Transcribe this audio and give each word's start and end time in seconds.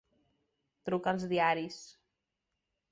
Truca 0.89 1.11
als 1.13 1.27
diaris. 1.35 1.81